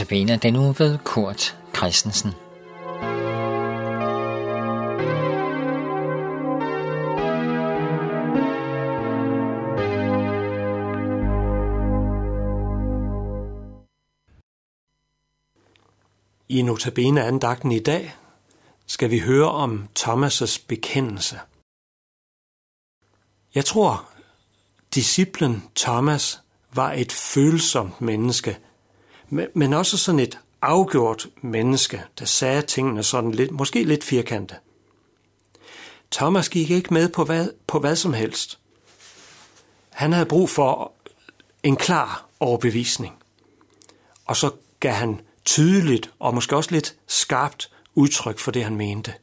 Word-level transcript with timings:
Notabene 0.00 0.36
den 0.36 0.56
uge 0.56 0.78
ved 0.78 0.98
Kurt 0.98 1.56
Christensen. 1.76 2.30
I 16.48 16.62
Notabene 16.62 17.24
andagten 17.24 17.72
i 17.72 17.78
dag 17.78 18.14
skal 18.86 19.10
vi 19.10 19.18
høre 19.18 19.50
om 19.50 19.88
Thomas' 19.98 20.64
bekendelse. 20.68 21.40
Jeg 23.54 23.64
tror, 23.64 24.10
disciplen 24.94 25.62
Thomas 25.76 26.40
var 26.74 26.92
et 26.92 27.12
følsomt 27.12 28.00
menneske, 28.00 28.58
men 29.30 29.72
også 29.72 29.96
sådan 29.96 30.20
et 30.20 30.38
afgjort 30.62 31.26
menneske, 31.42 32.02
der 32.18 32.24
sagde 32.24 32.62
tingene 32.62 33.02
sådan 33.02 33.32
lidt, 33.32 33.50
måske 33.50 33.84
lidt 33.84 34.04
firkantet. 34.04 34.56
Thomas 36.10 36.48
gik 36.48 36.70
ikke 36.70 36.94
med 36.94 37.08
på 37.08 37.24
hvad, 37.24 37.48
på 37.66 37.78
hvad 37.78 37.96
som 37.96 38.12
helst. 38.12 38.58
Han 39.90 40.12
havde 40.12 40.26
brug 40.26 40.50
for 40.50 40.92
en 41.62 41.76
klar 41.76 42.26
overbevisning. 42.40 43.14
Og 44.24 44.36
så 44.36 44.50
gav 44.80 44.92
han 44.92 45.20
tydeligt 45.44 46.10
og 46.18 46.34
måske 46.34 46.56
også 46.56 46.70
lidt 46.70 46.96
skarpt 47.06 47.70
udtryk 47.94 48.38
for 48.38 48.50
det, 48.50 48.64
han 48.64 48.76
mente. 48.76 49.14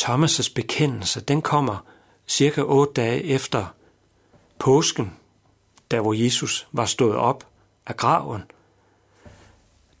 Thomas' 0.00 0.52
bekendelse, 0.54 1.20
den 1.20 1.42
kommer 1.42 1.84
cirka 2.28 2.60
otte 2.62 2.92
dage 2.92 3.24
efter 3.24 3.66
påsken, 4.58 5.12
der 5.90 6.00
hvor 6.00 6.12
Jesus 6.12 6.68
var 6.72 6.86
stået 6.86 7.16
op 7.16 7.48
af 7.86 7.96
graven. 7.96 8.42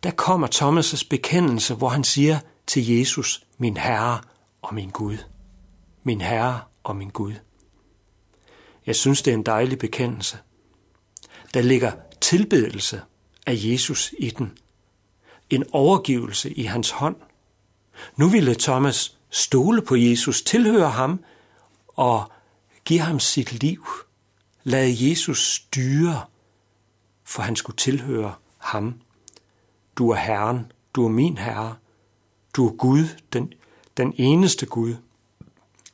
Der 0.02 0.10
kommer 0.10 0.48
Thomas' 0.54 1.06
bekendelse, 1.10 1.74
hvor 1.74 1.88
han 1.88 2.04
siger 2.04 2.38
til 2.66 2.86
Jesus, 2.88 3.46
min 3.58 3.76
Herre 3.76 4.20
og 4.62 4.74
min 4.74 4.90
Gud. 4.90 5.16
Min 6.02 6.20
Herre 6.20 6.60
og 6.84 6.96
min 6.96 7.10
Gud. 7.10 7.32
Jeg 8.86 8.96
synes, 8.96 9.22
det 9.22 9.30
er 9.30 9.34
en 9.34 9.46
dejlig 9.46 9.78
bekendelse. 9.78 10.38
Der 11.54 11.62
ligger 11.62 11.92
tilbedelse 12.20 13.00
af 13.46 13.54
Jesus 13.56 14.14
i 14.18 14.30
den. 14.30 14.58
En 15.50 15.64
overgivelse 15.72 16.52
i 16.52 16.62
hans 16.62 16.90
hånd. 16.90 17.16
Nu 18.16 18.28
ville 18.28 18.54
Thomas 18.54 19.18
stole 19.30 19.82
på 19.82 19.96
Jesus, 19.96 20.42
tilhøre 20.42 20.90
ham 20.90 21.24
og 21.88 22.32
give 22.84 23.00
ham 23.00 23.20
sit 23.20 23.52
liv. 23.52 23.86
Lad 24.68 24.88
Jesus 24.88 25.54
styre, 25.54 26.24
for 27.24 27.42
han 27.42 27.56
skulle 27.56 27.76
tilhøre 27.76 28.34
ham. 28.58 29.00
Du 29.96 30.10
er 30.10 30.16
Herren, 30.16 30.72
du 30.94 31.04
er 31.04 31.08
min 31.08 31.38
Herre. 31.38 31.76
Du 32.56 32.68
er 32.68 32.72
Gud, 32.72 33.04
den, 33.32 33.52
den 33.96 34.14
eneste 34.16 34.66
Gud. 34.66 34.96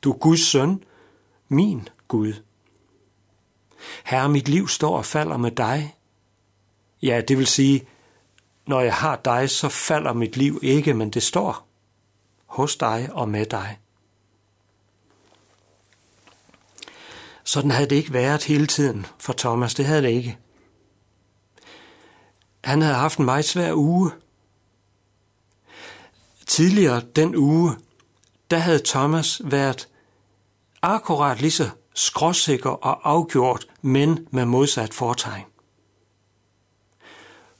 Du 0.03 0.11
er 0.11 0.17
Guds 0.17 0.39
søn, 0.39 0.83
min 1.47 1.89
Gud. 2.07 2.33
Herre, 4.03 4.29
mit 4.29 4.49
liv 4.49 4.67
står 4.67 4.97
og 4.97 5.05
falder 5.05 5.37
med 5.37 5.51
dig. 5.51 5.95
Ja, 7.01 7.21
det 7.27 7.37
vil 7.37 7.47
sige, 7.47 7.87
når 8.67 8.81
jeg 8.81 8.93
har 8.93 9.15
dig, 9.15 9.49
så 9.49 9.69
falder 9.69 10.13
mit 10.13 10.37
liv 10.37 10.59
ikke, 10.61 10.93
men 10.93 11.09
det 11.09 11.23
står 11.23 11.67
hos 12.45 12.75
dig 12.75 13.09
og 13.11 13.29
med 13.29 13.45
dig. 13.45 13.79
Sådan 17.43 17.71
havde 17.71 17.89
det 17.89 17.95
ikke 17.95 18.13
været 18.13 18.43
hele 18.43 18.67
tiden 18.67 19.05
for 19.19 19.33
Thomas. 19.33 19.75
Det 19.75 19.85
havde 19.85 20.01
det 20.01 20.09
ikke. 20.09 20.37
Han 22.63 22.81
havde 22.81 22.95
haft 22.95 23.19
en 23.19 23.25
meget 23.25 23.45
svær 23.45 23.73
uge. 23.73 24.11
Tidligere 26.47 27.01
den 27.15 27.35
uge, 27.35 27.71
der 28.51 28.57
havde 28.57 28.81
Thomas 28.85 29.41
været 29.43 29.87
akkurat 30.81 31.41
lige 31.41 31.51
så 31.51 31.69
skråsikker 31.93 32.69
og 32.69 33.09
afgjort, 33.09 33.67
men 33.81 34.27
med 34.31 34.45
modsat 34.45 34.93
fortegn. 34.93 35.45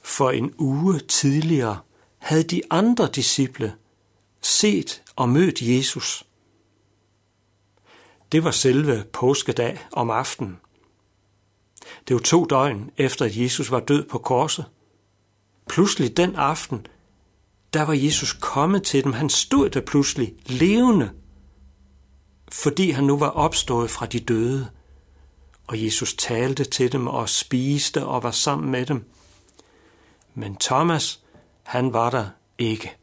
For 0.02 0.30
en 0.30 0.54
uge 0.58 0.98
tidligere 0.98 1.78
havde 2.18 2.42
de 2.42 2.62
andre 2.70 3.08
disciple 3.14 3.74
set 4.42 5.02
og 5.16 5.28
mødt 5.28 5.62
Jesus. 5.62 6.26
Det 8.34 8.44
var 8.44 8.50
selve 8.50 9.04
påskedag 9.12 9.78
om 9.92 10.10
aftenen. 10.10 10.56
Det 12.08 12.14
var 12.14 12.20
to 12.20 12.44
døgn 12.44 12.90
efter, 12.96 13.24
at 13.24 13.36
Jesus 13.36 13.70
var 13.70 13.80
død 13.80 14.08
på 14.08 14.18
korset. 14.18 14.64
Pludselig 15.68 16.16
den 16.16 16.36
aften, 16.36 16.86
der 17.72 17.82
var 17.82 17.92
Jesus 17.92 18.32
kommet 18.32 18.82
til 18.82 19.04
dem. 19.04 19.12
Han 19.12 19.30
stod 19.30 19.70
der 19.70 19.80
pludselig 19.80 20.34
levende, 20.46 21.10
fordi 22.52 22.90
han 22.90 23.04
nu 23.04 23.18
var 23.18 23.28
opstået 23.28 23.90
fra 23.90 24.06
de 24.06 24.20
døde. 24.20 24.68
Og 25.66 25.84
Jesus 25.84 26.14
talte 26.14 26.64
til 26.64 26.92
dem 26.92 27.06
og 27.06 27.28
spiste 27.28 28.06
og 28.06 28.22
var 28.22 28.30
sammen 28.30 28.70
med 28.70 28.86
dem. 28.86 29.10
Men 30.34 30.56
Thomas, 30.56 31.20
han 31.62 31.92
var 31.92 32.10
der 32.10 32.28
ikke. 32.58 32.96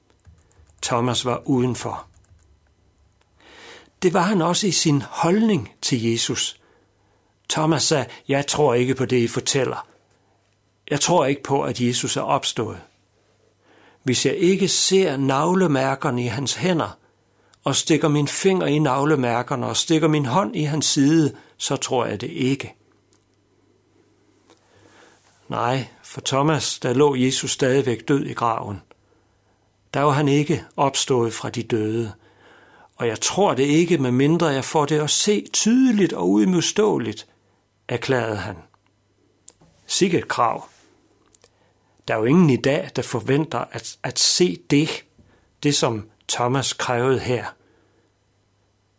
Thomas 0.82 1.26
var 1.26 1.44
udenfor. 1.46 2.11
Det 4.02 4.14
var 4.14 4.22
han 4.22 4.42
også 4.42 4.68
i 4.68 4.72
sin 4.72 5.02
holdning 5.02 5.72
til 5.82 6.12
Jesus. 6.12 6.60
Thomas 7.50 7.84
sagde, 7.84 8.06
jeg 8.28 8.48
tror 8.48 8.74
ikke 8.74 8.96
på 8.96 9.06
det, 9.06 9.18
I 9.18 9.28
fortæller. 9.28 9.88
Jeg 10.92 11.02
tror 11.02 11.26
ikke 11.26 11.44
på, 11.44 11.64
at 11.64 11.82
Jesus 11.82 12.18
er 12.18 12.22
opstået. 12.22 12.82
Hvis 14.04 14.26
jeg 14.26 14.36
ikke 14.36 14.68
ser 14.68 15.18
navlemærkerne 15.18 16.24
i 16.24 16.28
hans 16.28 16.54
hænder, 16.54 16.98
og 17.64 17.76
stikker 17.76 18.08
min 18.08 18.28
finger 18.28 18.66
i 18.66 18.80
navlemærkerne 18.80 19.66
og 19.66 19.78
stikker 19.78 20.08
min 20.08 20.26
hånd 20.26 20.56
i 20.56 20.64
hans 20.64 20.86
side, 20.86 21.36
så 21.58 21.76
tror 21.76 22.06
jeg 22.06 22.22
det 22.22 22.30
ikke. 22.30 22.76
Nej, 25.50 25.88
for 26.04 26.22
Thomas, 26.22 26.80
der 26.80 26.94
lå 26.94 27.16
Jesus 27.16 27.52
stadigvæk 27.52 28.08
død 28.08 28.26
i 28.26 28.34
graven. 28.34 28.82
Der 29.94 30.02
var 30.02 30.12
han 30.12 30.28
ikke 30.28 30.66
opstået 30.78 31.34
fra 31.34 31.50
de 31.50 31.64
døde. 31.64 32.14
Og 33.02 33.08
jeg 33.08 33.22
tror 33.22 33.54
det 33.54 33.64
ikke, 33.64 33.98
med 33.98 34.12
mindre 34.12 34.48
jeg 34.48 34.66
får 34.66 34.86
det 34.86 35.00
at 35.00 35.10
se 35.10 35.48
tydeligt 35.54 36.14
og 36.14 36.30
uimodståeligt, 36.30 37.28
erklærede 37.88 38.38
han. 38.38 38.56
Sikke 39.86 40.22
krav. 40.22 40.68
Der 42.08 42.14
er 42.14 42.18
jo 42.18 42.26
ingen 42.26 42.50
i 42.50 42.56
dag, 42.56 42.90
der 42.96 43.02
forventer 43.02 43.60
at, 43.72 43.98
at 44.04 44.20
se 44.20 44.62
det, 44.70 45.06
det 45.64 45.76
som 45.76 46.10
Thomas 46.30 46.74
krævede 46.74 47.20
her. 47.20 47.46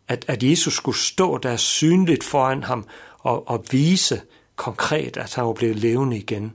At, 0.07 0.25
at 0.27 0.43
Jesus 0.43 0.73
skulle 0.73 0.97
stå 0.97 1.37
der 1.37 1.55
synligt 1.55 2.23
foran 2.23 2.63
ham 2.63 2.87
og, 3.19 3.47
og 3.47 3.65
vise 3.71 4.21
konkret, 4.55 5.17
at 5.17 5.35
han 5.35 5.45
var 5.45 5.53
blevet 5.53 5.75
levende 5.75 6.17
igen. 6.17 6.53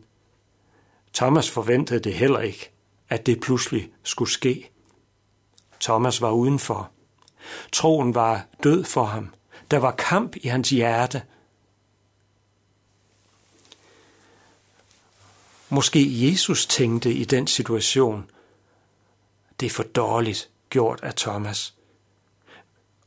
Thomas 1.15 1.51
forventede 1.51 2.01
det 2.01 2.15
heller 2.15 2.41
ikke, 2.41 2.71
at 3.09 3.27
det 3.27 3.41
pludselig 3.41 3.91
skulle 4.03 4.31
ske. 4.31 4.71
Thomas 5.81 6.23
var 6.23 6.31
udenfor. 6.31 6.91
Troen 7.73 8.15
var 8.15 8.47
død 8.63 8.85
for 8.85 9.05
ham. 9.05 9.35
Der 9.71 9.79
var 9.79 9.91
kamp 9.91 10.37
i 10.37 10.49
hans 10.49 10.71
hjerte. 10.71 11.23
Måske 15.69 16.29
Jesus 16.29 16.67
tænkte 16.67 17.13
i 17.13 17.25
den 17.25 17.47
situation, 17.47 18.31
det 19.61 19.67
er 19.67 19.71
for 19.71 19.83
dårligt 19.83 20.51
gjort 20.71 21.01
af 21.03 21.15
Thomas. 21.15 21.75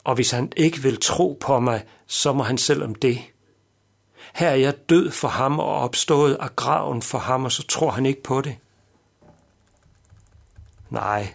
Og 0.04 0.16
hvis 0.16 0.32
han 0.32 0.52
ikke 0.58 0.78
vil 0.78 1.00
tro 1.02 1.38
på 1.42 1.60
mig, 1.60 1.86
så 2.08 2.34
må 2.34 2.44
han 2.44 2.58
selv 2.58 2.84
om 2.84 2.96
det. 2.96 3.22
Her 4.36 4.50
er 4.50 4.56
jeg 4.56 4.90
død 4.90 5.12
for 5.12 5.28
ham 5.28 5.60
og 5.60 5.76
opstået 5.76 6.38
af 6.40 6.56
graven 6.56 7.02
for 7.02 7.18
ham, 7.18 7.46
og 7.46 7.52
så 7.52 7.68
tror 7.68 7.92
han 7.92 8.06
ikke 8.06 8.24
på 8.24 8.42
det. 8.42 8.58
Nej, 10.90 11.34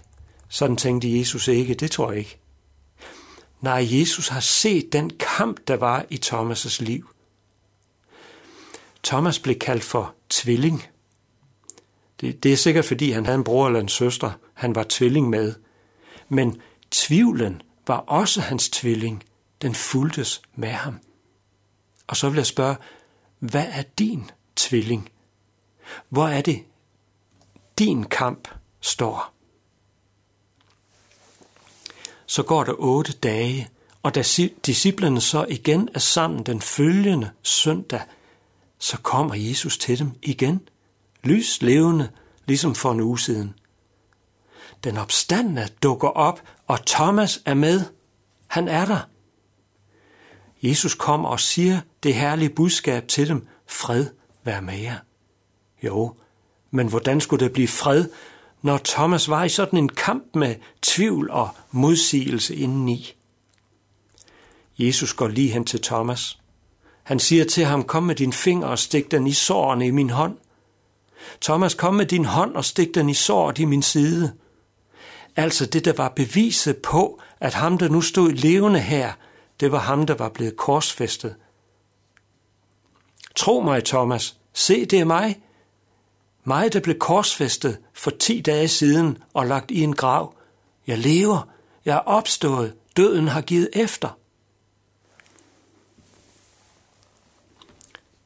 sådan 0.48 0.76
tænkte 0.76 1.19
Jesus 1.19 1.48
ikke, 1.48 1.75
det 1.75 1.90
tror 1.90 2.10
jeg 2.10 2.19
ikke. 2.19 2.38
Nej, 3.61 3.87
Jesus 3.91 4.29
har 4.29 4.41
set 4.41 4.93
den 4.93 5.11
kamp, 5.11 5.61
der 5.69 5.76
var 5.76 6.05
i 6.11 6.20
Thomas' 6.25 6.82
liv. 6.82 7.11
Thomas 9.05 9.38
blev 9.38 9.58
kaldt 9.58 9.85
for 9.85 10.14
tvilling. 10.29 10.87
Det, 12.20 12.43
det 12.43 12.53
er 12.53 12.56
sikkert, 12.56 12.85
fordi 12.85 13.11
han 13.11 13.26
havde 13.26 13.38
en 13.38 13.44
bror 13.44 13.67
eller 13.67 13.81
en 13.81 13.88
søster, 13.88 14.31
han 14.55 14.75
var 14.75 14.87
tvilling 14.88 15.31
med. 15.31 15.55
Men 16.29 16.61
tvivlen 16.91 17.62
var 17.87 17.97
også 17.97 18.41
hans 18.41 18.69
tvilling. 18.69 19.25
Den 19.62 19.75
fuldtes 19.75 20.43
med 20.55 20.69
ham. 20.69 20.99
Og 22.06 22.17
så 22.17 22.29
vil 22.29 22.37
jeg 22.37 22.47
spørge, 22.47 22.76
hvad 23.38 23.67
er 23.70 23.82
din 23.82 24.31
tvilling? 24.56 25.11
Hvor 26.08 26.29
er 26.29 26.41
det, 26.41 26.64
din 27.79 28.05
kamp 28.05 28.49
står? 28.81 29.35
Så 32.26 32.43
går 32.43 32.64
der 32.64 32.75
otte 32.78 33.12
dage, 33.12 33.69
og 34.02 34.14
da 34.14 34.23
disciplerne 34.67 35.20
så 35.20 35.46
igen 35.49 35.88
er 35.94 35.99
sammen 35.99 36.43
den 36.43 36.61
følgende 36.61 37.31
søndag, 37.43 38.00
så 38.78 38.96
kommer 38.96 39.34
Jesus 39.34 39.78
til 39.78 39.99
dem 39.99 40.11
igen, 40.23 40.61
lys 41.23 41.62
levende, 41.62 42.08
ligesom 42.46 42.75
for 42.75 42.93
en 42.93 43.00
uge 43.00 43.19
siden. 43.19 43.55
Den 44.84 44.96
opstandende 44.96 45.69
dukker 45.82 46.08
op, 46.08 46.43
og 46.67 46.87
Thomas 46.87 47.43
er 47.44 47.55
med. 47.55 47.84
Han 48.46 48.69
er 48.69 48.84
der. 48.84 49.00
Jesus 50.62 50.94
kommer 50.94 51.29
og 51.29 51.40
siger 51.40 51.81
det 52.02 52.14
herlige 52.14 52.50
budskab 52.50 53.08
til 53.08 53.29
dem, 53.29 53.46
fred 53.67 54.06
vær 54.44 54.61
med 54.61 54.79
jer. 54.79 54.96
Jo, 55.82 56.14
men 56.70 56.88
hvordan 56.88 57.20
skulle 57.20 57.44
det 57.44 57.52
blive 57.52 57.69
fred, 57.69 58.08
når 58.66 58.80
Thomas 58.84 59.28
var 59.28 59.44
i 59.44 59.48
sådan 59.48 59.78
en 59.78 59.88
kamp 59.88 60.24
med 60.34 60.54
tvivl 60.82 61.30
og 61.30 61.48
modsigelse 61.70 62.56
indeni? 62.56 63.12
Jesus 64.78 65.12
går 65.12 65.28
lige 65.28 65.50
hen 65.50 65.64
til 65.64 65.82
Thomas. 65.82 66.38
Han 67.02 67.18
siger 67.18 67.44
til 67.44 67.64
ham, 67.64 67.84
kom 67.84 68.02
med 68.02 68.14
din 68.14 68.32
finger 68.32 68.66
og 68.66 68.78
stik 68.78 69.10
den 69.10 69.26
i 69.26 69.32
sårene 69.32 69.86
i 69.86 69.90
min 69.90 70.10
hånd. 70.10 70.36
Thomas, 71.40 71.74
kom 71.74 71.94
med 71.94 72.06
din 72.06 72.24
hånd 72.24 72.56
og 72.56 72.64
stik 72.64 72.94
den 72.94 73.08
i 73.08 73.14
såret 73.14 73.58
i 73.58 73.64
min 73.64 73.82
side. 73.82 74.32
Altså 75.36 75.66
det, 75.66 75.84
der 75.84 75.92
var 75.92 76.08
beviset 76.08 76.76
på, 76.76 77.20
at 77.40 77.54
ham, 77.54 77.78
der 77.78 77.88
nu 77.88 78.00
stod 78.00 78.32
levende 78.32 78.80
her, 78.80 79.12
det 79.60 79.72
var 79.72 79.78
ham, 79.78 80.06
der 80.06 80.14
var 80.14 80.28
blevet 80.28 80.56
korsfæstet. 80.56 81.34
Tro 83.36 83.60
mig, 83.60 83.84
Thomas, 83.84 84.36
se, 84.52 84.84
det 84.84 85.00
er 85.00 85.04
mig. 85.04 85.40
Mig, 86.48 86.72
der 86.72 86.81
blev 86.81 86.98
korsfæstet 86.98 87.78
for 87.94 88.10
ti 88.10 88.40
dage 88.40 88.69
siden 88.69 89.19
og 89.34 89.46
lagt 89.46 89.70
i 89.70 89.82
en 89.82 89.94
grav. 89.94 90.34
Jeg 90.87 90.98
lever, 90.98 91.48
jeg 91.84 91.94
er 91.94 92.00
opstået, 92.00 92.75
døden 92.96 93.28
har 93.28 93.40
givet 93.40 93.70
efter. 93.72 94.19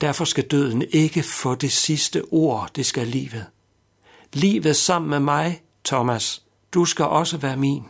Derfor 0.00 0.24
skal 0.24 0.44
døden 0.44 0.84
ikke 0.90 1.22
få 1.22 1.54
det 1.54 1.72
sidste 1.72 2.22
ord, 2.30 2.70
det 2.76 2.86
skal 2.86 3.06
livet. 3.06 3.46
Livet 4.32 4.76
sammen 4.76 5.10
med 5.10 5.20
mig, 5.20 5.62
Thomas, 5.84 6.42
du 6.74 6.84
skal 6.84 7.04
også 7.04 7.36
være 7.36 7.56
min. 7.56 7.84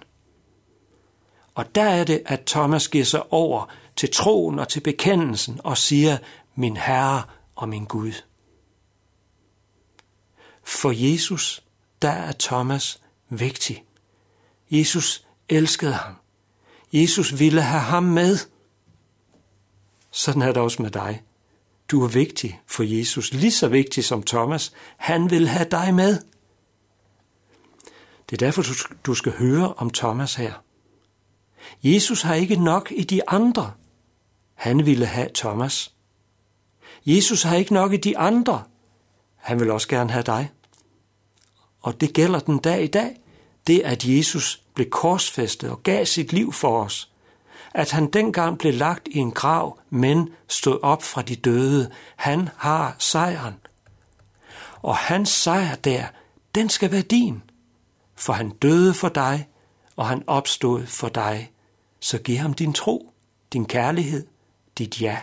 Og 1.55 1.75
der 1.75 1.85
er 1.85 2.05
det, 2.05 2.23
at 2.27 2.41
Thomas 2.47 2.89
giver 2.89 3.05
sig 3.05 3.33
over 3.33 3.71
til 3.97 4.11
troen 4.11 4.59
og 4.59 4.69
til 4.69 4.81
bekendelsen 4.81 5.61
og 5.65 5.79
siger, 5.79 6.19
min 6.55 6.77
Herre 6.77 7.23
og 7.57 7.69
min 7.69 7.85
Gud. 7.85 8.13
For 10.81 10.91
Jesus, 10.91 11.65
der 12.03 12.11
er 12.11 12.33
Thomas 12.33 13.03
vigtig. 13.29 13.85
Jesus 14.71 15.27
elskede 15.49 15.93
ham. 15.93 16.15
Jesus 16.93 17.39
ville 17.39 17.63
have 17.63 17.83
ham 17.83 18.03
med. 18.03 18.39
Sådan 20.11 20.43
er 20.43 20.47
det 20.47 20.57
også 20.57 20.83
med 20.83 20.91
dig. 20.91 21.23
Du 21.91 22.05
er 22.05 22.09
vigtig 22.09 22.61
for 22.67 22.83
Jesus, 22.83 23.33
lige 23.33 23.53
så 23.53 23.69
vigtig 23.69 24.05
som 24.05 24.23
Thomas. 24.23 24.73
Han 24.97 25.31
vil 25.31 25.49
have 25.49 25.69
dig 25.71 25.95
med. 25.95 26.19
Det 28.31 28.43
er 28.43 28.47
derfor, 28.47 28.65
du 29.07 29.15
skal 29.15 29.33
høre 29.33 29.75
om 29.75 29.91
Thomas 29.91 30.35
her. 30.35 30.53
Jesus 31.83 32.23
har 32.23 32.35
ikke 32.35 32.57
nok 32.57 32.93
i 32.97 33.05
de 33.05 33.29
andre. 33.29 33.73
Han 34.55 34.87
ville 34.87 35.07
have 35.07 35.29
Thomas. 35.35 35.95
Jesus 37.07 37.43
har 37.43 37.57
ikke 37.57 37.75
nok 37.75 37.93
i 37.93 37.97
de 37.97 38.19
andre. 38.19 38.65
Han 39.37 39.61
vil 39.61 39.71
også 39.71 39.89
gerne 39.89 40.11
have 40.11 40.23
dig. 40.23 40.51
Og 41.81 42.01
det 42.01 42.13
gælder 42.13 42.39
den 42.39 42.59
dag 42.59 42.85
i 42.85 42.87
dag. 42.87 43.17
Det, 43.67 43.83
at 43.85 44.05
Jesus 44.05 44.63
blev 44.75 44.91
korsfæstet 44.91 45.71
og 45.71 45.83
gav 45.83 46.07
sit 46.07 46.33
liv 46.33 46.53
for 46.53 46.85
os. 46.85 47.11
At 47.75 47.91
han 47.91 48.11
dengang 48.11 48.59
blev 48.59 48.75
lagt 48.75 49.09
i 49.11 49.19
en 49.19 49.31
grav, 49.31 49.79
men 49.91 50.29
stod 50.49 50.79
op 50.83 51.03
fra 51.03 51.23
de 51.23 51.37
døde. 51.37 51.91
Han 52.17 52.49
har 52.57 52.97
sejren. 52.99 53.55
Og 54.83 54.97
hans 54.97 55.29
sejr 55.29 55.75
der, 55.75 56.05
den 56.55 56.69
skal 56.69 56.93
være 56.93 57.03
din. 57.03 57.43
For 58.17 58.33
han 58.33 58.51
døde 58.51 58.95
for 58.95 59.09
dig, 59.09 59.49
og 59.97 60.09
han 60.09 60.25
opstod 60.27 60.87
for 60.87 61.09
dig 61.09 61.51
så 62.01 62.19
giv 62.19 62.37
ham 62.37 62.55
din 62.55 62.73
tro, 62.73 63.15
din 63.53 63.65
kærlighed, 63.65 64.27
dit 64.79 65.03
ja. 65.03 65.19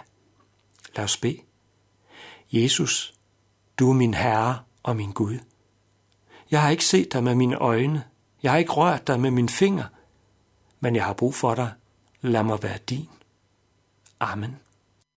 Lad 0.95 1.03
os 1.03 1.17
bede. 1.17 1.39
Jesus, 2.51 3.13
du 3.79 3.89
er 3.89 3.93
min 3.93 4.13
Herre 4.13 4.59
og 4.83 4.95
min 4.95 5.11
Gud. 5.11 5.39
Jeg 6.51 6.61
har 6.61 6.69
ikke 6.69 6.85
set 6.85 7.13
dig 7.13 7.23
med 7.23 7.35
mine 7.35 7.55
øjne, 7.55 8.03
jeg 8.43 8.51
har 8.51 8.59
ikke 8.59 8.71
rørt 8.71 9.07
dig 9.07 9.19
med 9.19 9.31
min 9.31 9.49
finger, 9.49 9.83
men 10.79 10.95
jeg 10.95 11.05
har 11.05 11.13
brug 11.13 11.35
for 11.35 11.55
dig. 11.55 11.71
Lad 12.21 12.43
mig 12.43 12.63
være 12.63 12.77
din. 12.89 13.09
Amen. 14.19 14.55